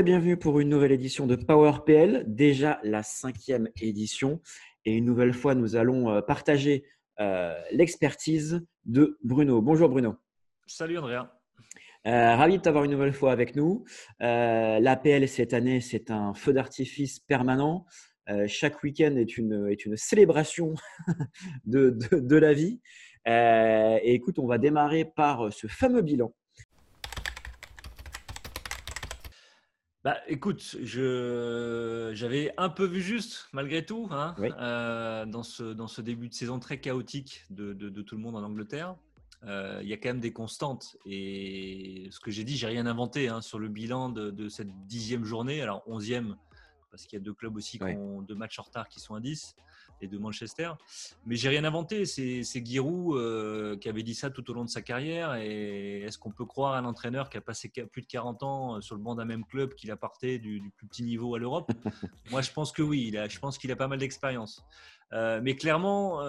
[0.00, 4.40] Et bienvenue pour une nouvelle édition de PowerPL, déjà la cinquième édition.
[4.86, 6.86] Et une nouvelle fois, nous allons euh, partager
[7.20, 9.60] euh, l'expertise de Bruno.
[9.60, 10.16] Bonjour Bruno.
[10.66, 11.38] Salut Andrea.
[12.06, 13.84] Euh, ravi de t'avoir une nouvelle fois avec nous.
[14.20, 17.84] L'APL cette année, c'est un feu d'artifice permanent.
[18.46, 20.72] chaque week-end est une, est une célébration
[21.66, 22.80] de, de, la vie.
[23.26, 26.32] et écoute, on va démarrer par ce fameux bilan
[30.02, 36.00] Bah, écoute, j'avais un peu vu juste, malgré tout, hein, euh, dans, ce, dans ce
[36.00, 38.96] début de saison très chaotique de, de, tout le monde en Angleterre.
[39.44, 40.96] Euh, il y a quand même des constantes.
[41.04, 44.70] Et ce que j'ai dit, j'ai rien inventé hein, sur le bilan de, de, cette
[44.86, 45.60] dixième journée.
[45.60, 46.36] Alors, onzième,
[46.90, 49.14] parce qu'il y a deux clubs aussi qui ont deux matchs en retard qui sont
[49.14, 49.54] à 10
[50.00, 50.72] et de Manchester.
[51.26, 52.04] Mais j'ai rien inventé.
[52.04, 55.34] C'est Giroud euh, qui avait dit ça tout au long de sa carrière.
[55.34, 58.76] Et est-ce qu'on peut croire à un entraîneur qui a passé plus de 40 ans
[58.76, 61.38] euh, sur le banc d'un même club qu'il a porté du, plus petit niveau à
[61.38, 61.70] l'Europe?
[62.30, 63.06] Moi, je pense que oui.
[63.08, 64.64] Il a, je pense qu'il a pas mal d'expérience.
[65.12, 66.20] Euh, mais clairement,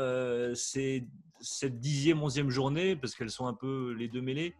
[0.55, 1.05] c'est
[1.39, 4.55] cette dixième, onzième journée, parce qu'elles sont un peu les deux mêlées,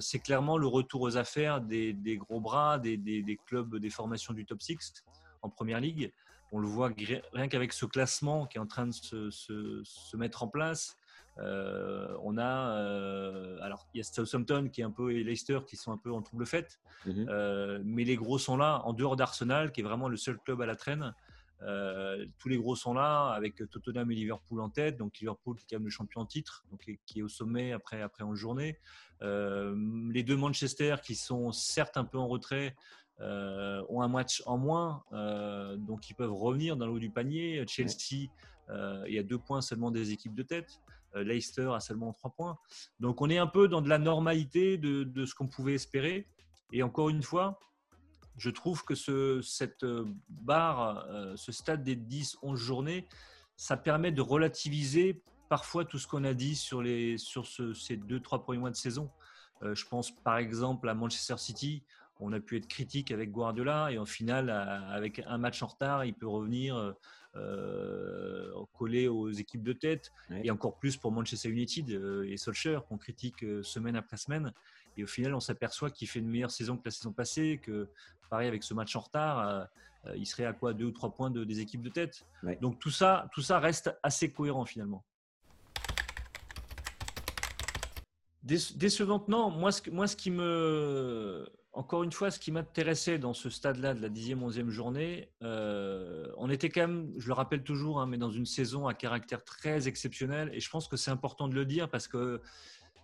[0.00, 4.44] c'est clairement le retour aux affaires des, gros bras, des, des, clubs des formations du
[4.44, 5.04] top 6
[5.42, 6.12] en première ligue.
[6.54, 6.92] On le voit
[7.32, 10.96] rien qu'avec ce classement qui est en train de se, mettre en place.
[11.40, 15.58] Euh, on a, euh, alors il y a Southampton qui est un peu et Leicester
[15.66, 17.26] qui sont un peu en trouble fête, mhm.
[17.28, 20.62] euh, mais les gros sont là, en dehors d'Arsenal qui est vraiment le seul club
[20.62, 21.12] à la traîne.
[22.38, 24.96] Tous les gros sont là, avec Tottenham et Liverpool en tête.
[24.98, 27.72] Donc Liverpool qui est quand même le champion en titre, donc qui est au sommet
[27.72, 28.78] après après en journée.
[29.22, 32.74] les deux Manchester qui sont certes un peu en retrait,
[33.20, 37.10] euh, ont un match en moins, euh, donc ils peuvent revenir dans le haut du
[37.10, 37.64] panier.
[37.68, 38.28] Chelsea,
[38.70, 40.80] euh, il y a deux points seulement des équipes de tête.
[41.14, 42.58] Leicester a seulement trois points.
[42.98, 46.26] Donc on est un peu dans de la normalité de, de ce qu'on pouvait espérer.
[46.72, 47.60] Et encore une fois,
[48.36, 49.84] je trouve que ce, cette
[50.28, 51.06] barre,
[51.36, 53.06] ce stade des 10-11 journées,
[53.56, 57.96] ça permet de relativiser parfois tout ce qu'on a dit sur, les, sur ce, ces
[57.96, 59.10] deux, trois premiers mois de saison.
[59.62, 61.84] je pense par exemple à Manchester City
[62.24, 66.04] on a pu être critique avec Guardiola et en final, avec un match en retard,
[66.04, 66.94] il peut revenir
[67.36, 72.84] euh, coller aux équipes de tête et encore plus pour Manchester United euh, et Solskjaer
[72.86, 74.52] qu'on critique euh, semaine après semaine.
[74.96, 77.88] Et au final, on s'aperçoit qu'il fait une meilleure saison que la saison passée, que
[78.30, 79.68] pareil avec ce match en retard,
[80.14, 82.24] il serait à quoi deux ou trois points de, des équipes de tête.
[82.60, 85.04] Donc tout ça, tout ça reste assez cohérent finalement.
[88.44, 89.50] Décevante, non.
[89.50, 93.94] Moi, ce, moi, ce qui me encore une fois, ce qui m'intéressait dans ce stade-là
[93.94, 98.06] de la 10e, 11e journée, euh, on était quand même, je le rappelle toujours, hein,
[98.06, 100.50] mais dans une saison à caractère très exceptionnel.
[100.52, 102.40] Et je pense que c'est important de le dire parce que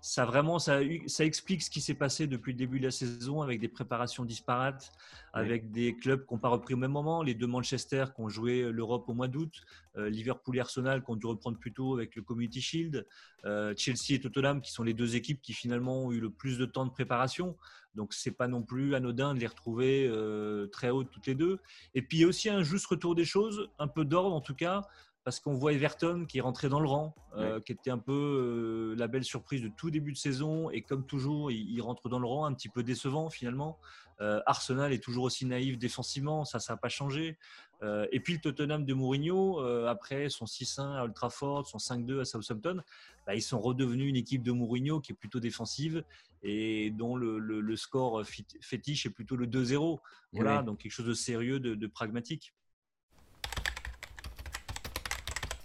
[0.00, 3.42] ça vraiment, ça, ça explique ce qui s'est passé depuis le début de la saison
[3.42, 4.92] avec des préparations disparates,
[5.32, 8.28] avec des clubs qui n'ont pas repris au même moment, les deux Manchester qui ont
[8.28, 9.52] joué l'Europe au mois d'août,
[9.96, 13.06] euh, Liverpool et Arsenal qui ont dû reprendre plus tôt avec le Community Shield,
[13.44, 16.58] euh, Chelsea et Tottenham qui sont les deux équipes qui finalement ont eu le plus
[16.58, 17.56] de temps de préparation.
[17.94, 21.58] Donc c'est pas non plus anodin de les retrouver euh, très hautes toutes les deux.
[21.94, 24.40] Et puis il y a aussi un juste retour des choses, un peu d'ordre en
[24.40, 24.82] tout cas,
[25.24, 28.12] parce qu'on voit Everton qui est rentré dans le rang, euh, qui était un peu
[28.12, 30.70] euh, la belle surprise de tout début de saison.
[30.70, 33.78] Et comme toujours, il, rentre dans le rang, un petit peu décevant finalement.
[34.20, 37.38] Euh, Arsenal est toujours aussi naïf défensivement, ça, ça n'a pas changé.
[37.82, 42.24] et puis le Tottenham de Mourinho, après son 6-1 à Old Trafford, son 5-2 à
[42.24, 42.82] Southampton,
[43.26, 46.04] bah, ils sont redevenus une équipe de Mourinho qui est plutôt défensive
[46.42, 48.22] et dont le, score
[48.60, 49.98] fétiche est plutôt le 2-0.
[50.32, 52.52] Voilà, donc quelque chose de sérieux, de pragmatique.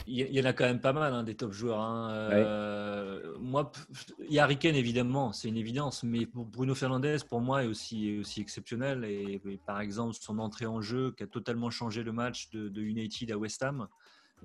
[0.07, 1.79] Il y en a quand même pas mal, hein, des top joueurs.
[1.79, 2.11] Hein.
[2.11, 3.71] Euh, moi,
[4.19, 6.03] il y a évidemment, c'est une évidence.
[6.03, 9.03] Mais Bruno Fernandez, pour moi, est aussi, aussi exceptionnel.
[9.03, 13.31] Et, par exemple, son entrée en jeu qui a totalement changé le match de, United
[13.31, 13.87] à West Ham.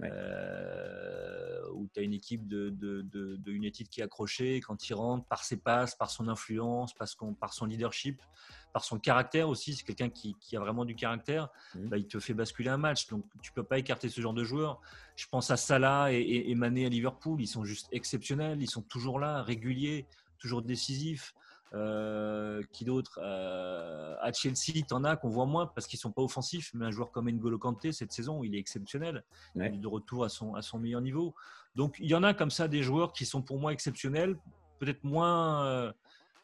[0.02, 5.26] Euh, où tu as une équipe de, de, United qui est accrochée quand il rentre
[5.26, 8.22] par ses passes, par son influence, par son leadership
[8.72, 11.88] par son caractère aussi, c'est quelqu'un qui, a vraiment du caractère, mmh.
[11.88, 13.08] bah, il te fait basculer un match.
[13.08, 14.80] Donc tu peux pas écarter ce genre de joueurs.
[15.16, 19.18] Je pense à Salah et, Mané à Liverpool, ils sont juste exceptionnels, ils sont toujours
[19.18, 20.06] là, réguliers,
[20.38, 21.34] toujours décisifs.
[21.72, 26.22] Euh, qui d'autre euh, À Chelsea, en as qu'on voit moins parce qu'ils sont pas
[26.22, 29.22] offensifs, mais un joueur comme N'Golo Kanté cette saison, il est exceptionnel.
[29.54, 31.32] Il est de retour à son, à son meilleur niveau.
[31.76, 34.36] Donc il y en a comme ça des joueurs qui sont pour moi exceptionnels,
[34.80, 35.64] peut-être moins.
[35.66, 35.92] Euh,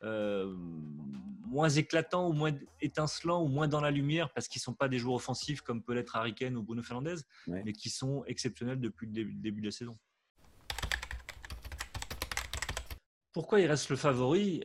[0.02, 0.54] euh,
[1.46, 4.88] moins éclatants ou moins étincelants ou moins dans la lumière parce qu'ils ne sont pas
[4.88, 7.16] des joueurs offensifs comme peut l'être Harry Kane ou Bruno Fernandez,
[7.46, 9.96] mais qui sont exceptionnels depuis le début de la saison.
[13.32, 14.64] Pourquoi il reste le favori?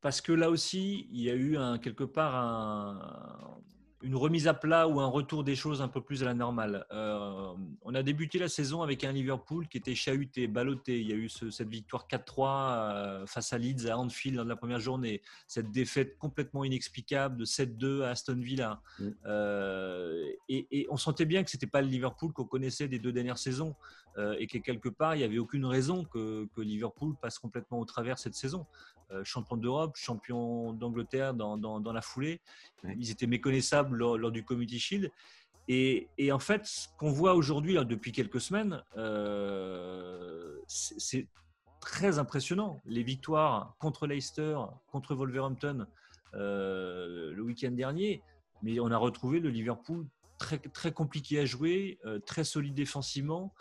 [0.00, 3.60] Parce que là aussi, il y a eu un, quelque part un,
[4.02, 6.86] une remise à plat ou un retour des choses un peu plus à la normale.
[6.90, 7.52] Euh,
[7.82, 11.00] on a débuté la saison avec un Liverpool qui était chahuté, ballotté.
[11.00, 14.56] Il y a eu cette victoire 4-3 euh, face à Leeds à Anfield dans la
[14.56, 15.20] première journée.
[15.46, 18.80] Cette défaite complètement inexplicable de 7-2 à Aston Villa.
[18.98, 19.08] Mm.
[19.26, 23.12] Euh, et, on sentait bien que ce n'était pas le Liverpool qu'on connaissait des deux
[23.12, 23.74] dernières saisons.
[24.38, 27.84] et que quelque part, il n'y avait aucune raison que, que, Liverpool passe complètement au
[27.84, 28.66] travers cette saison.
[29.12, 32.40] Euh, champion d'Europe, champion d'Angleterre dans, dans, la foulée.
[32.84, 35.10] Ils étaient méconnaissables lors, du Community Shield.
[35.66, 41.26] Et, et, en fait, ce qu'on voit aujourd'hui, depuis quelques semaines, euh, c'est
[41.80, 42.80] très impressionnant.
[42.84, 44.56] Les victoires contre Leicester,
[44.92, 45.86] contre Wolverhampton
[46.34, 48.22] euh, le week-end dernier,
[48.62, 50.06] mais on a retrouvé le Liverpool
[50.38, 53.52] très, très compliqué à jouer, très solide défensivement,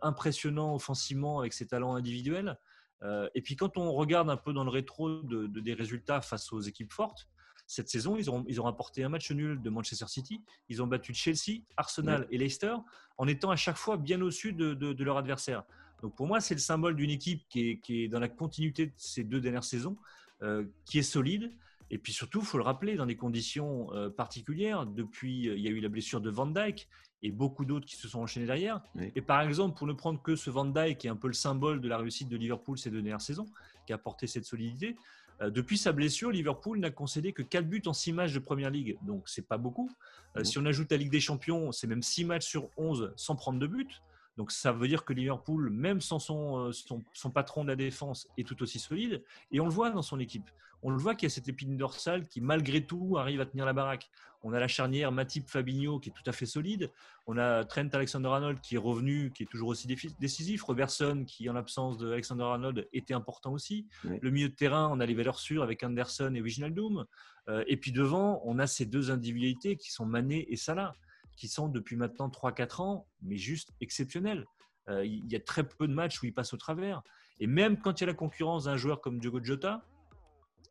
[0.00, 2.56] impressionnant offensivement avec ses talents individuels.
[3.02, 6.52] Euh, et puis quand on regarde un peu dans le rétro de, des résultats face
[6.52, 7.28] aux équipes fortes,
[7.66, 10.40] cette saison, ils ont, ils ont rapporté un match nul de Manchester City.
[10.68, 12.76] Ils ont battu Chelsea, Arsenal et Leicester
[13.18, 15.64] en étant à chaque fois bien au-dessus de, de, leur adversaire.
[16.00, 18.86] Donc pour moi, c'est le symbole d'une équipe qui est, qui est, dans la continuité
[18.86, 19.96] de ces deux dernières saisons,
[20.42, 21.52] euh, qui est solide.
[21.90, 24.86] Et puis surtout, il faut le rappeler, dans des conditions euh, particulières.
[24.86, 26.88] Depuis, il y a eu la blessure de Van Dyke
[27.22, 28.82] et beaucoup d'autres qui se sont enchaînés derrière.
[29.14, 31.34] Et par exemple, pour ne prendre que ce Van Dijk, qui est un peu le
[31.34, 33.46] symbole de la réussite de Liverpool ces deux dernières saisons,
[33.86, 34.96] qui a apporté cette solidité,
[35.42, 38.70] euh, depuis sa blessure, Liverpool n'a concédé que 4 buts en 6 matchs de Première
[38.70, 38.98] Ligue.
[39.02, 39.90] Donc, c'est pas beaucoup.
[40.36, 43.36] Euh, si on ajoute la Ligue des Champions, c'est même 6 matchs sur 11 sans
[43.36, 44.02] prendre de but.
[44.36, 48.28] Donc ça veut dire que Liverpool, même sans son, son, son, patron de la défense,
[48.36, 49.22] est tout aussi solide.
[49.50, 50.50] Et on le voit dans son équipe
[50.82, 53.64] on le voit qu'il y a cette épine dorsale qui, malgré tout, arrive à tenir
[53.64, 54.08] la baraque.
[54.42, 56.92] On a la charnière Matip-Fabinho qui est tout à fait solide.
[57.26, 59.88] On a Trent Alexander-Arnold qui est revenu, qui est toujours aussi
[60.20, 60.62] décisif.
[60.62, 63.88] Robertson qui, en l'absence de Alexander-Arnold, était important aussi.
[64.04, 67.06] Le milieu de terrain, on a les valeurs sûres avec Anderson et Wijnaldum.
[67.48, 70.94] Euh, et puis devant, on a ces deux individualités qui sont Mané et Salah,
[71.36, 74.46] qui sont depuis maintenant 3-4 ans, mais juste exceptionnels.
[74.88, 77.02] Euh, il y a très peu de matchs où ils passent au travers.
[77.40, 79.82] Et même quand il y a la concurrence d'un joueur comme Diogo Jota,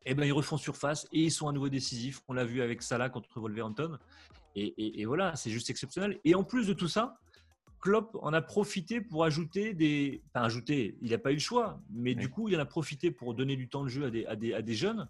[0.06, 2.22] eh ben, ils refont surface et ils sont à nouveau décisifs.
[2.28, 3.98] On l'a vu avec Salah contre Wolverhampton.
[4.56, 6.20] Et, et, voilà, c'est juste exceptionnel.
[6.24, 7.20] Et en plus de tout ça,
[7.82, 10.24] Klopp en a profité pour ajouter des.
[10.28, 13.12] Enfin, ajouter, il n'a pas eu le choix, mais du coup, il en a profité
[13.12, 15.10] pour donner du temps de jeu à des, à des, à des jeunes,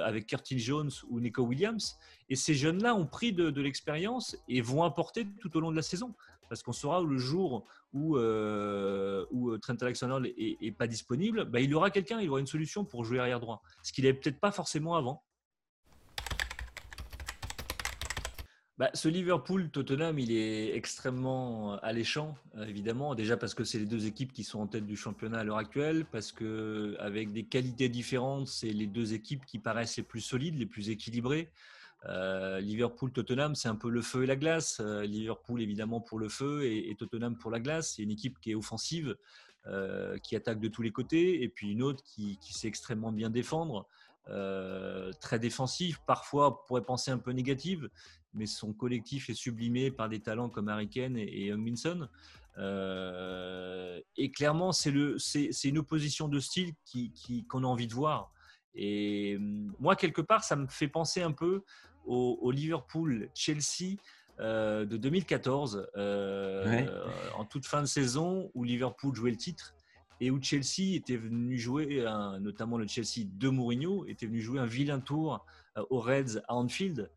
[0.00, 1.98] avec Curtin Jones ou Nico Williams.
[2.28, 5.82] Et ces jeunes-là ont pris de, l'expérience et vont apporter tout au long de la
[5.82, 6.14] saison
[6.48, 11.74] parce qu'on saura le jour où, euh, euh, Trent Alexander n'est pas disponible, bah, il
[11.74, 14.52] aura quelqu'un, il aura une solution pour jouer arrière droit, ce qu'il n'avait peut-être pas
[14.52, 15.22] forcément avant.
[18.82, 23.14] Bah, ce Liverpool-Tottenham, il est extrêmement alléchant, euh, évidemment.
[23.14, 25.58] Déjà parce que c'est les deux équipes qui sont en tête du championnat à l'heure
[25.58, 30.20] actuelle, parce que avec des qualités différentes, c'est les deux équipes qui paraissent les plus
[30.20, 31.48] solides, les plus équilibrées.
[32.06, 34.80] Euh, Liverpool-Tottenham, c'est un peu le feu et la glace.
[34.80, 37.92] Euh, Liverpool, évidemment, pour le feu et, Tottenham pour la glace.
[37.94, 39.14] C'est une équipe qui est offensive,
[39.68, 43.30] euh, qui attaque de tous les côtés, et puis une autre qui, sait extrêmement bien
[43.30, 43.86] défendre.
[45.20, 47.88] très défensive, parfois on pourrait penser un peu négative,
[48.34, 52.08] mais son collectif est sublimé par des talents comme Harry Kane et, Young Minson.
[54.16, 56.72] et clairement, c'est une opposition de style
[57.48, 58.32] qu'on a envie de voir.
[58.74, 61.62] Et hum, moi, quelque part, ça me fait penser un peu
[62.04, 63.96] au, Liverpool-Chelsea
[64.40, 67.00] euh, de 2014, euh,
[67.36, 69.74] en toute fin de saison, où Liverpool jouait le titre
[70.20, 72.04] et où Chelsea était venu jouer,
[72.40, 75.44] notamment le Chelsea de Mourinho, était venu jouer un vilain tour
[75.76, 77.10] euh, aux Reds à Anfield.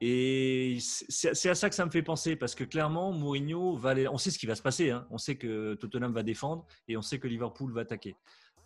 [0.00, 4.06] Et c'est à ça que ça me fait penser, parce que clairement, Mourinho va aller,
[4.08, 5.06] on sait ce qui va se passer, hein.
[5.10, 8.14] on sait que Tottenham va défendre et on sait que Liverpool va attaquer.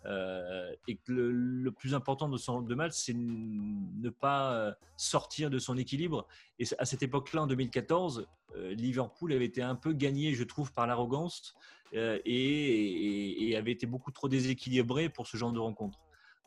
[0.05, 5.59] Euh, et le, plus important de son de match, c'est ne pas euh, sortir de
[5.59, 6.27] son équilibre.
[6.59, 10.71] Et à cette époque-là, en 2014, euh, Liverpool avait été un peu gagné, je trouve,
[10.73, 11.55] par l'arrogance
[11.93, 15.99] et, avait été beaucoup trop déséquilibré pour ce genre de rencontre.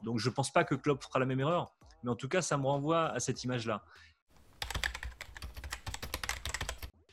[0.03, 1.73] Donc, je ne pense pas que Klopp fera la même erreur,
[2.03, 3.85] mais en tout cas, ça me renvoie à cette image-là.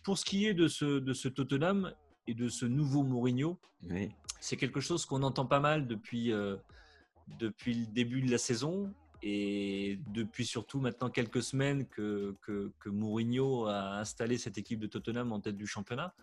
[0.04, 1.94] Pour ce qui est de ce, de ce Tottenham
[2.28, 6.58] et de ce nouveau Mourinho, oui c'est quelque chose qu'on entend pas mal depuis, euh,
[7.40, 13.68] depuis le début de la saison et depuis surtout maintenant quelques semaines que, que, Mourinho
[13.68, 16.16] a installé cette équipe de Tottenham en tête du championnat.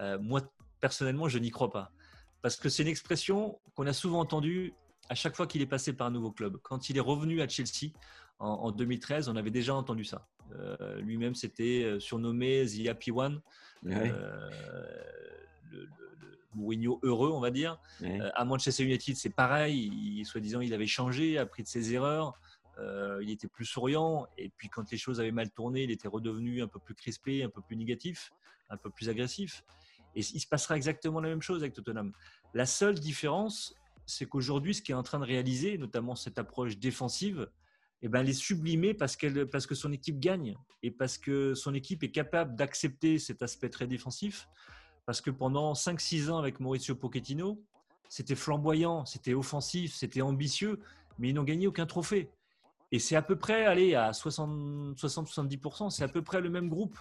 [0.00, 0.40] Euh, moi,
[0.80, 1.92] personnellement, je n'y crois pas.
[2.40, 4.72] Parce que c'est une expression qu'on a souvent entendue
[5.10, 6.56] à chaque fois qu'il est passé par un nouveau club.
[6.62, 7.92] Quand il est revenu à Chelsea
[8.38, 10.26] en, 2013, on avait déjà entendu ça.
[10.58, 13.40] Euh, lui-même s'était surnommé The Happy One.
[13.82, 13.98] le,
[16.54, 17.78] Mourinho heureux, on va dire.
[18.34, 20.24] à Manchester United, c'est pareil.
[20.24, 22.34] Soi-disant, il avait changé, appris de ses erreurs.
[23.22, 24.26] il était plus souriant.
[24.36, 27.44] Et puis, quand les choses avaient mal tourné, il était redevenu un peu plus crispé,
[27.44, 28.32] un peu plus négatif,
[28.68, 29.64] un peu plus agressif.
[30.16, 32.12] Et il se passera exactement la même chose avec Tottenham.
[32.52, 33.74] La seule différence,
[34.06, 37.48] c'est qu'aujourd'hui, ce qu'il est en train de réaliser, notamment cette approche défensive,
[38.02, 39.16] eh ben, elle est sublimée parce,
[39.50, 43.68] parce que son équipe gagne et parce que son équipe est capable d'accepter cet aspect
[43.68, 44.48] très défensif.
[45.06, 47.62] Parce que pendant 5-6 ans avec Mauricio Pochettino,
[48.08, 50.80] c'était flamboyant, c'était offensif, c'était ambitieux,
[51.18, 52.30] mais ils n'ont gagné aucun trophée.
[52.92, 56.98] Et c'est à peu près, allez, à 60-70%, c'est à peu près le même groupe.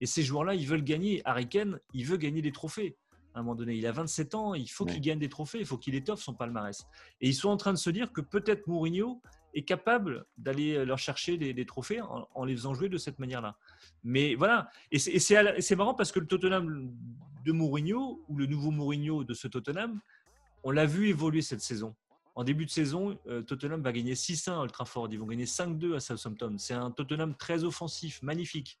[0.00, 1.22] Et ces joueurs-là, ils veulent gagner.
[1.24, 2.96] Harry Kane, il veut gagner des trophées
[3.34, 3.74] à un moment donné.
[3.74, 6.34] Il a 27 ans, il faut qu'il gagne des trophées, il faut qu'il étoffe son
[6.34, 6.84] palmarès.
[7.20, 9.22] Et ils sont en train de se dire que peut-être Mourinho
[9.54, 13.56] est capable d'aller leur chercher des, trophées en, les faisant jouer de cette manière-là.
[14.04, 16.90] Mais voilà, et c'est marrant parce que le Tottenham
[17.44, 20.00] de Mourinho, ou le nouveau Mourinho de ce Tottenham,
[20.64, 21.94] on l'a vu évoluer cette saison.
[22.34, 25.08] En début de saison, euh, Tottenham va gagner 6-1 à Old Trafford.
[25.10, 26.56] Ils vont gagner 5-2 à Southampton.
[26.58, 28.78] C'est un Tottenham très offensif, magnifique.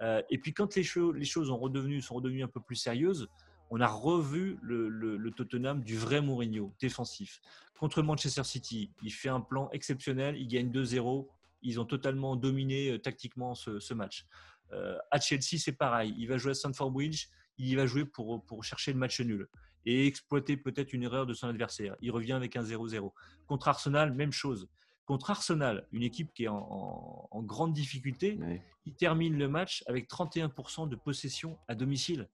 [0.00, 0.84] Euh, et puis quand les,
[1.14, 3.28] les choses ont redevenu, sont redevenues un peu plus sérieuses,
[3.70, 7.40] on a revu le, Tottenham du vrai Mourinho, défensif.
[7.78, 11.28] Contre Manchester City, il fait un plan exceptionnel, il gagne 2-0,
[11.62, 14.26] ils ont totalement dominé euh, tactiquement ce, match.
[14.72, 18.04] Euh, à Chelsea, c'est pareil, il va jouer à Stamford Bridge, il y va jouer
[18.04, 19.48] pour, pour chercher le match nul
[19.86, 21.96] et exploiter peut-être une erreur de son adversaire.
[22.00, 23.10] Il revient avec un 0-0.
[23.46, 24.68] Contre Arsenal, même chose.
[25.06, 28.38] Contre Arsenal, une équipe qui est en, grande difficulté,
[28.84, 32.28] il termine le match avec 31% de possession à domicile.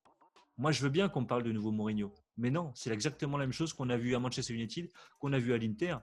[0.56, 2.12] Moi, je veux bien qu'on parle de nouveau Mourinho.
[2.37, 5.38] Mais non, c'est exactement la même chose qu'on a vu à Manchester United, qu'on a
[5.38, 5.96] vu à l'Inter.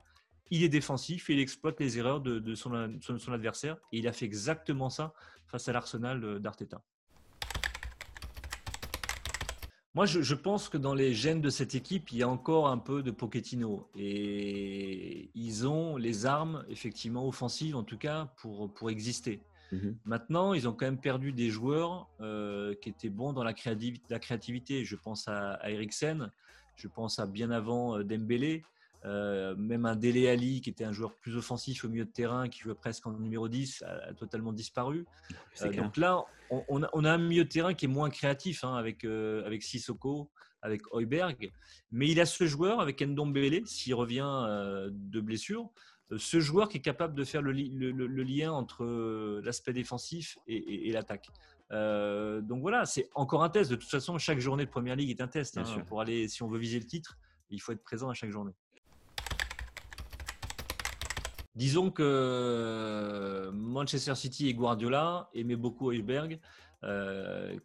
[0.50, 2.72] Il est défensif, il exploite les erreurs de, son,
[3.32, 5.14] adversaire et il a fait exactement ça
[5.46, 6.82] face à l'Arsenal d'Arteta.
[9.94, 12.78] Moi, je, pense que dans les gènes de cette équipe, il y a encore un
[12.78, 13.90] peu de Pochettino.
[13.94, 19.42] Et ils ont les armes, effectivement, offensives, en tout cas, pour exister.
[19.72, 19.96] Mhm.
[20.04, 24.84] Maintenant, ils ont quand même perdu des joueurs euh, qui étaient bons dans la, créativité.
[24.84, 26.30] Je pense à, à Eriksen,
[26.76, 28.62] je pense à bien avant euh, Dembélé,
[29.04, 32.48] euh, même un Dele Ali qui était un joueur plus offensif au milieu de terrain,
[32.48, 35.06] qui jouait presque en numéro 10, a, totalement disparu.
[35.74, 39.62] donc là, on, a, un milieu de terrain qui est moins créatif hein, avec, avec
[39.62, 41.50] Sissoko, avec Heuberg,
[41.90, 45.70] mais il a ce joueur avec Ndombele s'il revient de blessure
[46.18, 51.28] ce joueur qui est capable de faire le, lien entre euh, l'aspect défensif et, l'attaque.
[51.70, 53.70] Euh, donc voilà, c'est encore un test.
[53.70, 55.58] De toute façon, chaque journée de Première Ligue est un test.
[55.58, 57.16] Hein, pour aller, si on veut viser le titre,
[57.50, 58.52] il faut être présent à chaque journée.
[61.54, 66.40] Disons que euh, Manchester City et Guardiola aimaient beaucoup Højbjerg,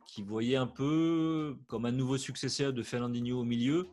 [0.06, 3.88] qui voyait un peu comme un nouveau successeur de Fernandinho au milieu,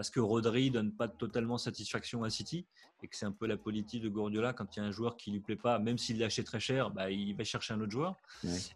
[0.00, 2.64] parce que Rodri donne pas totalement satisfaction à City
[3.02, 5.18] et que c'est un peu la politique de Guardiola quand il y a un joueur
[5.18, 7.90] qui lui plaît pas, même s'il l'achète très cher, bah, il va chercher un autre
[7.90, 8.16] joueur.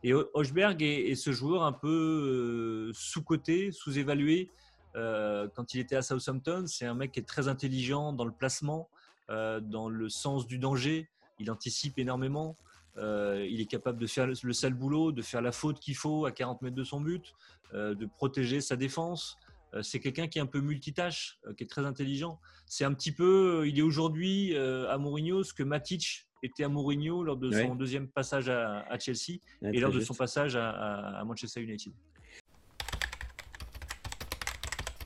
[0.02, 4.50] Et Hochberg est, ce joueur un peu euh, sous-coté, sous-évalué.
[4.97, 8.33] Euh, quand il était à Southampton, c'est un mec qui est très intelligent dans le
[8.33, 8.90] placement,
[9.31, 11.09] euh, dans le sens du danger.
[11.38, 12.54] Il anticipe énormément.
[12.99, 16.33] il est capable de faire le sale boulot, de faire la faute qu'il faut à
[16.33, 17.33] 40 mètres de son but,
[17.73, 19.38] de protéger sa défense.
[19.75, 22.40] Euh, c'est quelqu'un qui est un peu multitâche, euh, qui est très intelligent.
[22.66, 26.69] C'est un petit peu, euh, il est aujourd'hui à Mourinho ce que Matic était à
[26.69, 31.61] Mourinho lors de son deuxième passage à, Chelsea et lors de son passage à, Manchester
[31.61, 31.93] United.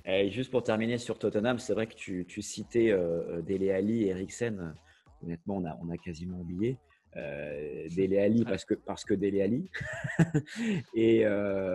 [0.04, 2.92] Et juste pour terminer sur Tottenham, c'est vrai que tu, citais
[3.46, 4.74] Dele Alli et Eriksen.
[5.22, 6.76] Honnêtement, on a, on a quasiment oublié.
[7.14, 9.70] Dele Alli parce que, parce que Dele Alli.
[10.94, 11.26] et,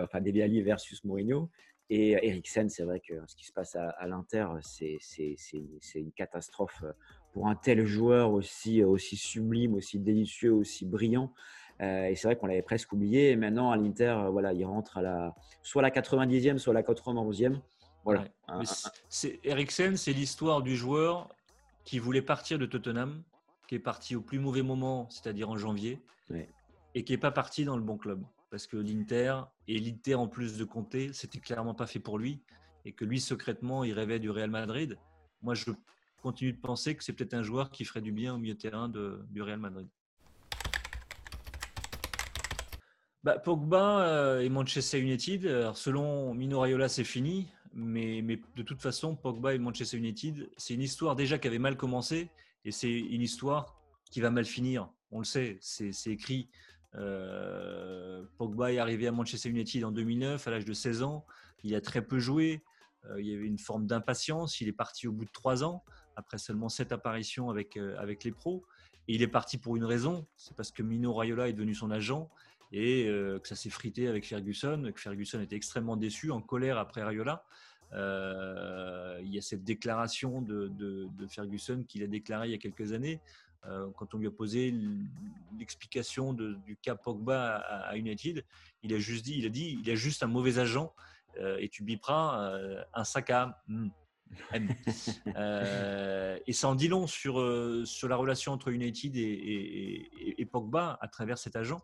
[0.02, 1.50] enfin, Dele Alli versus Mourinho.
[1.90, 4.98] Et Eriksen, c'est vrai que ce qui se passe à, l'Inter, c'est
[5.94, 6.82] une catastrophe
[7.32, 11.32] pour un tel joueur aussi, aussi sublime, aussi délicieux, aussi brillant.
[11.82, 13.30] Euh, et c'est vrai qu'on l'avait presque oublié.
[13.30, 17.60] Et maintenant, à l'Inter, voilà, il rentre à la, soit la 90e, soit la 91e.
[18.04, 18.24] Voilà.
[19.44, 21.28] Eriksen, c'est l'histoire du joueur
[21.84, 23.22] qui voulait partir de Tottenham,
[23.68, 26.00] qui est parti au plus mauvais moment, c'est-à-dire en janvier,
[26.94, 28.22] et qui n'est pas parti dans le bon club
[28.54, 32.40] parce que l'Inter et l'Inter en plus de compter, c'était clairement pas fait pour lui
[32.84, 34.96] et que lui secrètement il rêvait du Real Madrid.
[35.42, 35.72] Moi, je
[36.22, 38.60] continue de penser que c'est peut-être un joueur qui ferait du bien au milieu de
[38.60, 39.88] terrain du Real Madrid.
[43.24, 48.80] Bah, Pogba euh, et Manchester United, selon Mino Raiola, c'est fini, mais, mais, de toute
[48.80, 52.30] façon, Pogba et Manchester United, c'est une histoire déjà qui avait mal commencé
[52.64, 53.74] et c'est une histoire
[54.12, 54.88] qui va mal finir.
[55.10, 56.48] On le sait, c'est écrit.
[56.96, 61.24] Euh, Pogba est arrivé à Manchester United en 2009 à l'âge de 16 ans.
[61.62, 62.62] Il a très peu joué.
[63.18, 64.60] il y avait une forme d'impatience.
[64.60, 65.84] Il est parti au bout de trois ans,
[66.16, 68.64] après seulement sept apparitions avec, avec les pros.
[69.08, 71.90] Et il est parti pour une raison, c'est parce que Mino Raiola est devenu son
[71.90, 72.30] agent
[72.72, 77.02] et que ça s'est frité avec Ferguson, que Ferguson était extrêmement déçu, en colère après
[77.02, 77.44] Raiola.
[77.94, 82.92] Euh, il y a cette déclaration de, Ferguson qu'il a déclarée il y a quelques
[82.92, 83.20] années,
[83.66, 84.74] euh, quand on lui a posé
[85.58, 88.44] l'explication du cas Pogba à, United.
[88.82, 90.92] Il a juste dit, il a dit, il a juste un mauvais agent
[91.40, 92.52] euh, et tu biperas
[92.92, 93.88] un sac à hmm,
[96.46, 101.38] et ça en dit long sur, sur la relation entre United et, Pogba à travers
[101.38, 101.80] cet agent.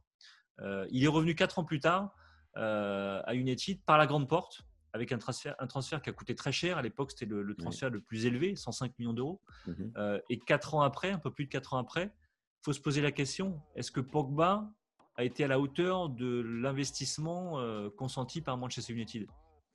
[0.91, 2.15] il est revenu quatre ans plus tard
[2.55, 6.53] à United par la grande porte avec un transfert, un transfert qui a coûté très
[6.53, 6.79] cher.
[6.79, 9.41] À l'époque, c'était le, transfert le plus élevé, 105 millions d'euros.
[9.67, 9.93] Mhm.
[9.97, 12.81] Euh, et quatre ans après, un peu plus de quatre ans après, il faut se
[12.81, 14.71] poser la question est-ce que Pogba
[15.17, 19.27] a été à la hauteur de l'investissement euh, consenti par Manchester United?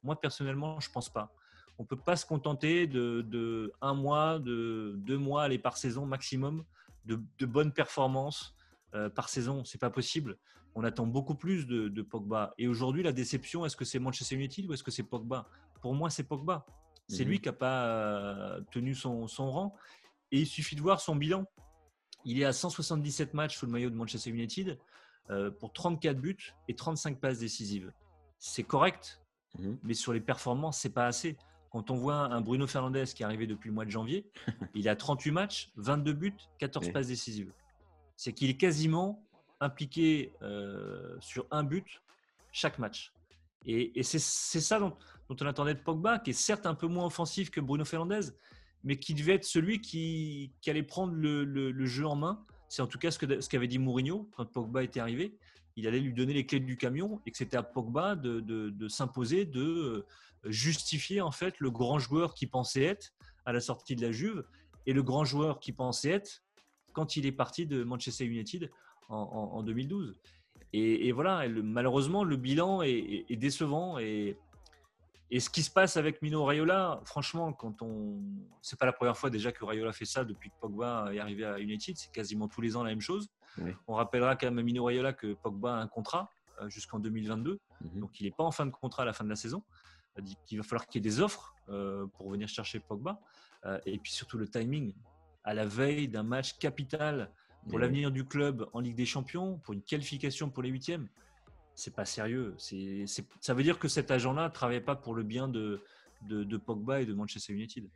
[0.03, 1.33] Moi, personnellement, je ne pense pas.
[1.77, 6.05] On ne peut pas se contenter de, un mois, de deux mois, aller par saison
[6.05, 6.63] maximum,
[7.05, 8.55] de, bonnes performances
[8.93, 9.63] euh, par saison.
[9.65, 10.37] C'est pas possible
[10.75, 12.53] on attend beaucoup plus de, Pogba.
[12.57, 15.47] Et aujourd'hui, la déception, est-ce que c'est Manchester United ou est-ce que c'est Pogba?
[15.81, 16.65] Pour moi, c'est Pogba.
[17.07, 17.29] C'est mhm.
[17.29, 19.75] lui qui n'a pas euh, tenu son, rang.
[20.31, 21.45] Et il suffit de voir son bilan.
[22.25, 24.77] Il est à 177 matchs sous le maillot de Manchester United
[25.29, 27.93] euh, pour 34 buts et 35 passes décisives.
[28.37, 29.21] C'est correct,
[29.57, 29.77] mhm.
[29.81, 31.37] mais sur les performances, c'est pas assez.
[31.71, 34.29] Quand on voit un Bruno Fernandes qui est arrivé depuis le mois de janvier,
[34.75, 37.53] il a 38 matchs, 22 buts, 14 passes décisives.
[38.17, 39.25] C'est qu'il est quasiment
[39.59, 42.01] impliqué euh, sur un but
[42.51, 43.11] chaque match.
[43.65, 44.95] Et, c'est ça dont,
[45.29, 48.31] on attendait de Pogba, qui est certes un peu moins offensif que Bruno Fernandez,
[48.83, 52.45] mais qui devait être celui qui, allait prendre le, jeu en main.
[52.69, 55.35] C'est en tout cas ce qu'avait ce dit Mourinho quand Pogba était arrivé.
[55.75, 58.87] Il allait lui donner les clés du camion et que c'était à Pogba de, de
[58.87, 60.05] s'imposer, de euh,
[60.45, 63.13] justifier en fait le grand joueur qui pensait être
[63.45, 64.43] à la sortie de la Juve
[64.85, 66.43] et le grand joueur qui pensait être
[66.93, 68.71] quand il est parti de Manchester United
[69.09, 70.15] en, 2012.
[70.73, 73.97] Et, voilà, malheureusement, le bilan est, décevant.
[73.99, 74.37] Et,
[75.31, 78.19] et, ce qui se passe avec Mino Raiola, franchement, quand on,
[78.61, 81.45] c'est pas la première fois déjà que Raiola fait ça depuis que Pogba est arrivé
[81.45, 83.29] à United, c'est quasiment tous les ans la même chose.
[83.87, 86.29] On rappellera quand même à Mino Raiola que Pogba a un contrat
[86.61, 87.99] euh, jusqu'en 2022, mhm.
[87.99, 89.63] donc il n'est pas en fin de contrat à la fin de la saison.
[90.49, 93.19] Il va falloir qu'il y ait des offres euh, pour venir chercher Pogba.
[93.65, 94.93] Euh, et puis surtout le timing.
[95.43, 97.31] À la veille d'un match capital
[97.69, 101.07] pour l'avenir du club en Ligue des Champions, pour une qualification pour les huitièmes,
[101.73, 102.55] c'est pas sérieux.
[102.57, 105.81] Ça veut dire que cet agent-là ne travaillait pas pour le bien de,
[106.21, 107.89] de, Pogba et de Manchester United.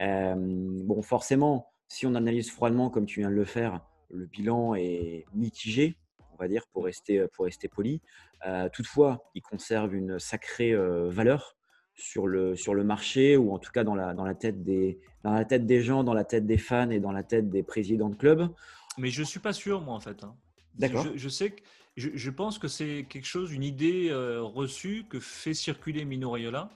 [0.00, 4.74] Euh, bon, forcément, si on analyse froidement comme tu viens de le faire, le bilan
[4.74, 5.96] est mitigé,
[6.32, 8.00] on va dire, pour rester, pour rester poli.
[8.46, 11.57] Euh, toutefois, il conserve une sacrée euh, valeur
[11.98, 15.00] sur le, sur le marché ou en tout cas dans la, dans, la tête des,
[15.24, 17.62] dans la tête des gens, dans la tête des fans et dans la tête des
[17.62, 18.48] présidents de clubs.
[18.96, 20.22] Mais je ne suis pas sûr, moi, en fait.
[20.24, 20.34] Hein.
[20.74, 21.06] D'accord.
[21.14, 21.62] Je, sais que
[21.96, 26.30] je, je pense que c'est quelque chose, une idée euh, reçue que fait circuler Mino
[26.30, 26.70] Raiola.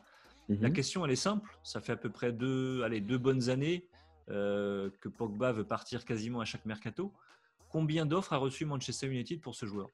[0.49, 0.75] La mhm.
[0.75, 1.57] question, elle est simple.
[1.63, 3.87] Ça fait à peu près deux, allez, deux bonnes années
[4.29, 7.13] euh, que Pogba veut partir quasiment à chaque mercato.
[7.69, 9.89] Combien d'offres a reçu Manchester United pour ce joueur?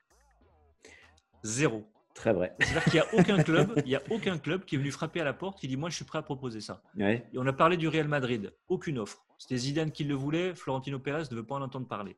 [1.44, 1.86] Zéro.
[2.18, 2.52] Très vrai.
[2.58, 5.20] C'est-à-dire qu'il n'y a aucun club, il y a aucun club qui est venu frapper
[5.20, 6.82] à la porte qui dit moi je suis prêt à proposer ça.
[7.32, 9.24] Et on a parlé du Real Madrid, aucune offre.
[9.38, 12.16] C'était Zidane qui le voulait, Florentino Pérez ne veut pas en entendre parler.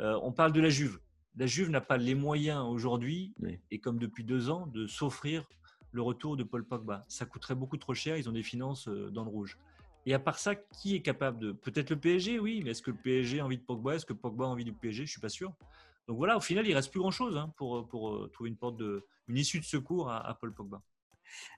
[0.00, 1.00] Euh, on parle de la Juve.
[1.36, 3.34] La Juve n'a pas les moyens aujourd'hui,
[3.70, 5.44] et comme depuis deux ans, de s'offrir
[5.90, 7.04] le retour de Paul Pogba.
[7.08, 9.58] Ça coûterait beaucoup trop cher, ils ont des finances euh, dans le rouge.
[10.06, 11.52] Et à part ça, qui est capable de.
[11.52, 13.96] Peut-être le PSG, oui, mais est-ce que le PSG a envie de Pogba?
[13.96, 15.52] Est-ce que Pogba a envie du PSG Je ne suis pas sûr.
[16.08, 18.76] Donc voilà, au final, il reste plus grand-chose hein, pour, pour euh, trouver une porte
[18.76, 20.82] de, une issue de secours à, Paul Pogba.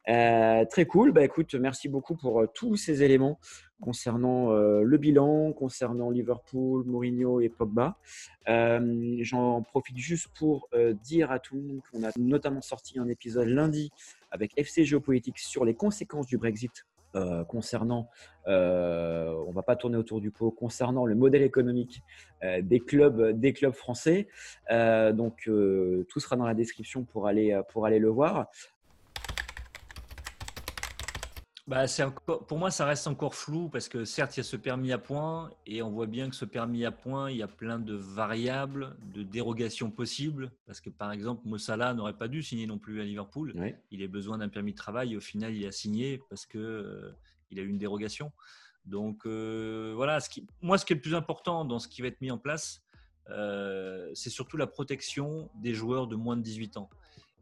[0.08, 1.12] Euh, très cool.
[1.12, 3.40] Bah, écoute, merci beaucoup pour euh, tous ces éléments
[3.80, 7.98] concernant le bilan, concernant Liverpool, Mourinho et Pogba.
[8.46, 10.70] J'en profite juste pour
[11.02, 13.90] dire à tout le monde qu'on a notamment sorti un épisode lundi
[14.30, 18.10] avec FC Géopolitique sur les conséquences du Brexit euh, concernant,
[18.46, 22.02] euh, on va pas tourner autour du pot, concernant le modèle économique
[22.42, 24.28] euh, des clubs, des clubs français.
[24.70, 28.48] donc tout sera dans la description pour aller, pour aller le voir.
[31.66, 34.56] Bah, encore, pour moi, ça reste encore flou parce que certes, il y a ce
[34.56, 37.48] permis à points et on voit bien que ce permis à points, il y a
[37.48, 40.52] plein de variables, de dérogations possibles.
[40.66, 43.54] Parce que par exemple, Mossala n'aurait pas dû signer non plus à Liverpool.
[43.90, 46.58] Il a besoin d'un permis de travail et au final, il a signé parce que
[46.58, 47.16] euh,
[47.50, 48.30] il a eu une dérogation.
[48.84, 52.02] Donc euh, voilà, ce qui, moi, ce qui est le plus important dans ce qui
[52.02, 52.82] va être mis en place,
[53.30, 56.90] euh, c'est surtout la protection des joueurs de moins de 18 ans.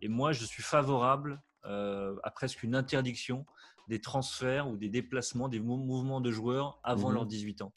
[0.00, 3.46] Et moi, je suis favorable a presque une interdiction
[3.88, 7.72] des transferts ou des déplacements, des mouvements de joueurs avant mmh leurs 18 ans.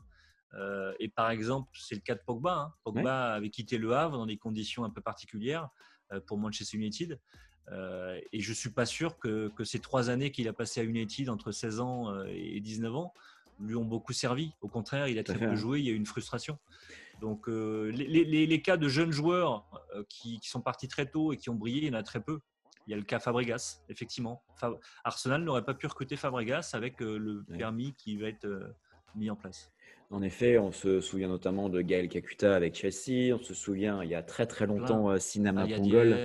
[1.00, 2.56] et par exemple, c'est le cas de Pogba.
[2.56, 2.74] Hein.
[2.84, 5.70] Pogba avait quitté le Havre dans des conditions un peu particulières
[6.28, 7.20] pour Manchester United.
[7.72, 10.84] et je ne suis pas sûr que, que ces trois années qu'il a passées à
[10.84, 13.14] United entre 16 ans et 19 ans
[13.60, 14.54] lui ont beaucoup servi.
[14.62, 16.58] Au contraire, il a très peu joué, il y a eu une frustration.
[17.22, 21.50] Donc euh, les, cas de jeunes joueurs euh, qui, sont partis très tôt et qui
[21.50, 22.40] ont brillé, il y en a très peu.
[22.88, 24.44] Il y a le cas Fabregas, effectivement.
[25.04, 28.48] Arsenal n'aurait pas pu recruter Fabregas avec euh, le permis qui va être
[29.16, 29.72] mis en place.
[30.12, 33.34] En effet, on se souvient notamment de Gaël Kakuta avec Chelsea.
[33.34, 36.16] On se souvient il y a très très longtemps Sinama Pongol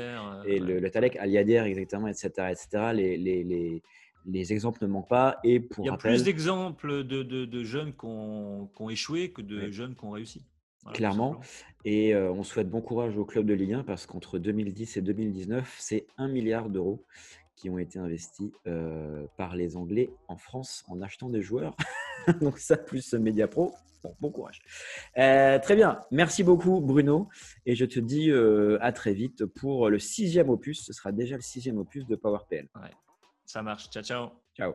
[0.44, 2.28] et le, Talek Aliader, exactement, etc.
[2.50, 2.92] etc.
[2.92, 3.82] Les, les,
[4.26, 5.38] les exemples ne manquent pas.
[5.44, 9.94] Et pour Il y a plus d'exemples de, jeunes qui ont, échoué que de jeunes
[9.94, 10.42] qui ont réussi.
[10.92, 11.40] Clairement.
[11.84, 15.02] Et euh, on souhaite bon courage au club de Ligue 1 parce qu'entre 2010 et
[15.02, 17.04] 2019, c'est un milliard d'euros
[17.56, 21.76] qui ont été investis euh, par les Anglais en France en achetant des joueurs.
[22.40, 23.74] Donc ça, plus Media Pro.
[24.20, 24.62] Bon, courage.
[25.18, 26.00] Euh, très bien.
[26.10, 27.28] Merci beaucoup, Bruno.
[27.66, 28.32] Et je te dis
[28.80, 30.86] à très vite pour le sixième opus.
[30.86, 32.68] Ce sera déjà le sixième opus de PowerPL.
[33.44, 33.90] Ça marche.
[33.90, 34.30] Ciao, ciao.
[34.56, 34.72] Ciao.